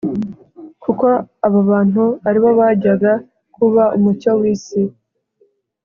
[0.83, 1.05] kuko
[1.45, 3.11] abo bantu ari bo bajyaga
[3.55, 4.81] kuba umucyo w’isi